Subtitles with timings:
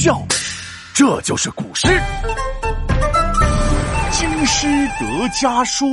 [0.00, 0.16] 笑，
[0.94, 1.88] 这就是古诗
[4.12, 4.68] 《京师
[5.00, 5.86] 得家书》。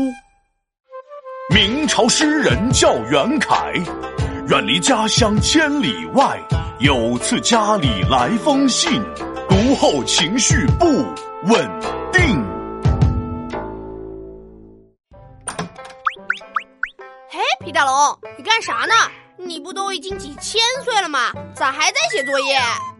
[1.49, 3.73] 明朝诗人叫袁凯，
[4.47, 6.39] 远离家乡千里外，
[6.77, 9.01] 有次家里来封信，
[9.49, 10.85] 读后情绪不
[11.51, 11.67] 稳
[12.13, 12.45] 定。
[17.31, 18.93] 嘿，皮大龙，你干啥呢？
[19.37, 21.31] 你不都已经几千岁了吗？
[21.53, 22.57] 咋还在写作业？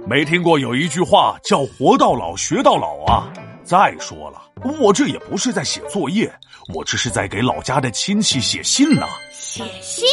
[0.08, 3.32] 没听过有一句话叫“活到老，学到老”啊！
[3.64, 4.42] 再说了，
[4.80, 6.32] 我这也不是在写作业，
[6.74, 9.08] 我这是在给老家的亲戚写信呢。
[9.32, 10.08] 写信？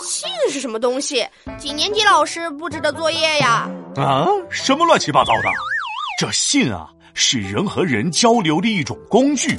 [0.00, 1.26] 信是什么东西？
[1.58, 3.68] 几年级老师布置的作业呀？
[3.96, 5.50] 啊，什么乱七八糟的？
[6.18, 9.54] 这信啊，是人和人交流的一种工具。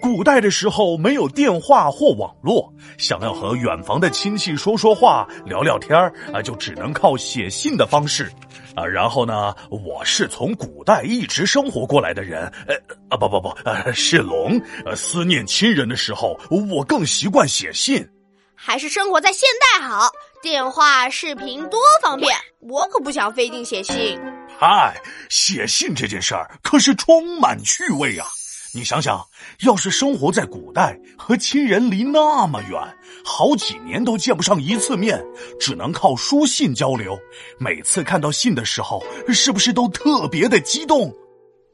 [0.00, 5.96] 古代的时候没有电话或网络，想要和远房的亲戚说说话、聊聊天
[6.32, 8.30] 啊，就只能靠写信的方式
[8.74, 8.84] 啊。
[8.84, 12.74] 然后呢，我是从古代一直生活过来的人，呃
[13.10, 16.38] 啊不不不，呃是龙，呃思念亲人的时候，
[16.70, 18.08] 我更习惯写信。
[18.54, 20.10] 还是生活在现代好，
[20.42, 24.18] 电话、视频多方便，我可不想费劲写信。
[24.58, 24.96] 嗨，
[25.28, 28.26] 写信这件事儿可是充满趣味啊。
[28.74, 29.24] 你想想，
[29.60, 32.78] 要是生活在古代，和亲人离那么远，
[33.24, 35.24] 好几年都见不上一次面，
[35.58, 37.18] 只能靠书信交流，
[37.58, 41.10] 每次看到信的时候，是不是都特别的激动？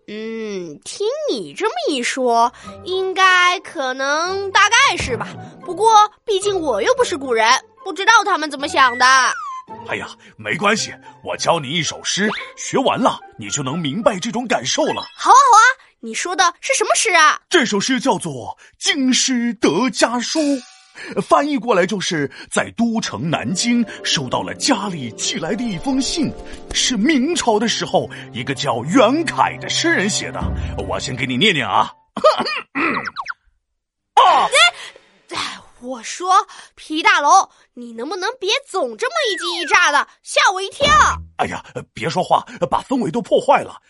[0.06, 2.52] 嗯，听你这么一说，
[2.84, 5.28] 应该、可能、大概是吧。
[5.64, 7.48] 不过，毕竟我又不是古人，
[7.82, 9.06] 不知道他们怎么想的。
[9.88, 10.06] 哎呀，
[10.36, 10.92] 没关系，
[11.24, 15.02] 我教你一首诗，学完了你就能明白这种感受了。
[15.16, 15.83] 好啊，好啊。
[16.04, 17.40] 你说的是什么诗啊？
[17.48, 20.38] 这首诗叫做《京师得家书》，
[21.22, 26.30] 翻译过来就是在都城南京收到了家里寄来的一封信，
[26.74, 30.38] 是明朝的时候一个叫袁凯的诗人写的。
[30.86, 31.90] 我先给你念念啊。
[34.12, 34.44] 啊！
[35.30, 40.86] 哎，我说皮大龙，你能不能别总这么一惊一乍的，吓我一跳？
[41.38, 41.64] 哎呀，
[41.94, 43.80] 别说话，把氛围都破坏了。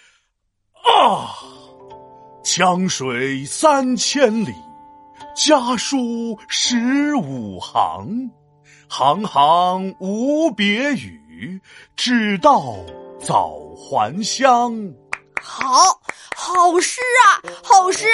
[0.84, 1.34] 啊！
[2.44, 4.54] 江水三千里，
[5.34, 8.30] 家书十五行，
[8.86, 11.58] 行行无别语，
[11.96, 12.76] 只道
[13.18, 14.76] 早还乡。
[15.42, 15.72] 好，
[16.36, 18.06] 好诗啊，好诗。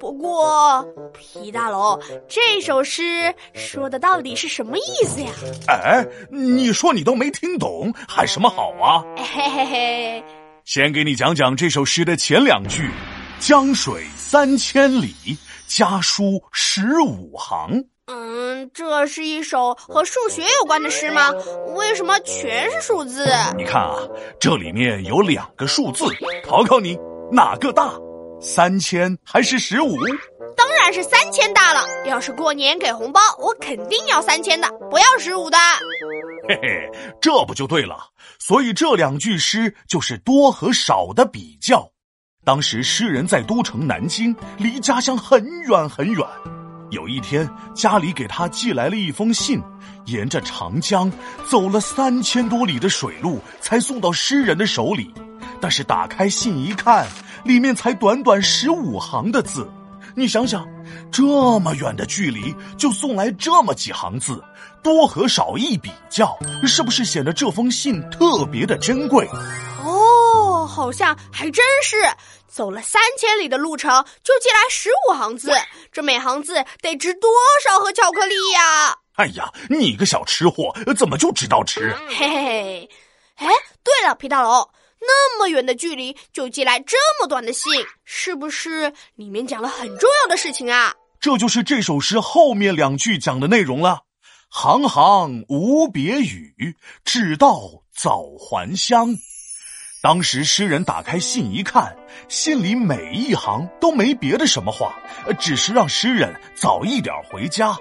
[0.00, 0.82] 不过，
[1.12, 5.30] 皮大龙，这首诗说的到底是什么意思呀？
[5.68, 9.04] 哎，你说你都没听懂，喊什么好啊？
[9.18, 10.24] 嘿嘿嘿，
[10.64, 12.90] 先给你讲讲这首诗的前两句。
[13.38, 15.14] 江水三千里，
[15.66, 17.84] 家书十五行。
[18.06, 21.30] 嗯，这是一首和数学有关的诗吗？
[21.76, 23.26] 为什么全是数字？
[23.56, 23.96] 你看啊，
[24.40, 26.04] 这里面有两个数字，
[26.44, 26.98] 考考你，
[27.30, 27.92] 哪个大？
[28.40, 29.96] 三千还是十五？
[30.56, 31.84] 当然是三千大了。
[32.06, 35.58] 要是过年给红包，我肯定要三千的，不要十五的。
[36.48, 37.96] 嘿嘿，这不就对了？
[38.38, 41.90] 所以这两句诗就是多和少的比较。
[42.46, 46.24] 当时诗人在都城南京，离家乡很远很远。
[46.90, 49.60] 有一天，家里给他寄来了一封信，
[50.04, 51.10] 沿着长江
[51.50, 55.12] 走了三千多里的水路，才送到诗人的手里。
[55.60, 57.04] 但是打开信一看，
[57.42, 59.68] 里面才短短十五行的字。
[60.14, 60.64] 你想想，
[61.10, 64.40] 这么远的距离就送来这么几行字，
[64.84, 69.28] 多和少一比较，是不是显得这封信特别的珍贵？
[70.76, 71.96] 哦，好像还真是。
[72.46, 73.90] 走了三千里的路程，
[74.22, 75.50] 就寄来十五行字，
[75.92, 77.30] 这每行字得值多
[77.62, 78.96] 少盒巧克力呀？
[79.16, 81.94] 哎呀，你个小吃货，怎么就知道吃？
[82.08, 82.90] 嘿嘿嘿，
[83.36, 83.46] 哎，
[83.82, 84.70] 对了，皮大龙，
[85.00, 87.72] 那么远的距离就寄来这么短的信，
[88.04, 90.94] 是不是里面讲了很重要的事情啊？
[91.20, 94.00] 这就是这首诗后面两句讲的内容了。
[94.48, 97.60] 行行无别语，只道
[97.94, 99.14] 早还乡。
[100.06, 101.92] 当时诗人打开信一看，
[102.28, 104.94] 信里每一行都没别的什么话，
[105.40, 107.76] 只是让诗人早一点回家，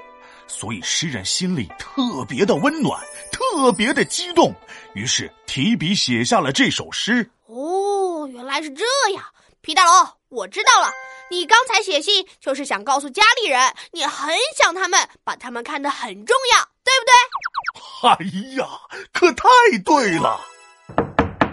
[0.48, 3.00] 所以诗人心里特别的温暖，
[3.32, 4.52] 特别的激动，
[4.96, 7.30] 于是提笔写下了这首诗。
[7.46, 8.84] 哦，原来是这
[9.14, 9.24] 样，
[9.62, 10.92] 皮大龙，我知道了，
[11.30, 18.10] 你刚才写信就是想告诉家里人，你很想他们，把他们看得很重要，对不对？
[18.10, 18.68] 哎呀，
[19.14, 19.48] 可太
[19.86, 20.42] 对了。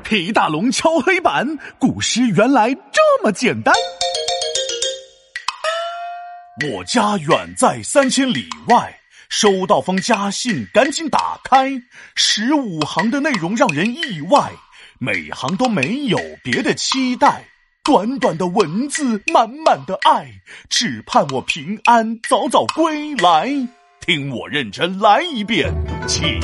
[0.02, 3.74] 皮大龙敲黑板，古诗原来这么简单。
[6.70, 11.70] 我家远在三千里外，收到封家信，赶紧打开。
[12.14, 14.52] 十五行的内容让人意外，
[14.98, 17.44] 每行都没有别的期待，
[17.82, 20.30] 短短的文字，满满的爱，
[20.68, 23.50] 只盼我平安早早归来。
[24.00, 25.72] 听我认真来一遍，
[26.06, 26.38] 起。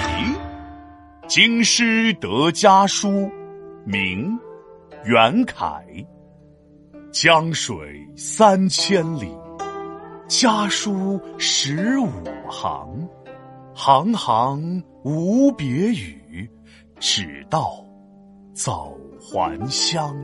[1.28, 3.30] 京师得家书，
[3.90, 4.38] 明，
[5.02, 5.82] 袁凯。
[7.10, 9.34] 江水三千里，
[10.28, 12.10] 家书十五
[12.50, 13.08] 行，
[13.74, 16.46] 行行无别语，
[17.00, 17.82] 只道。
[18.52, 20.14] 早还乡。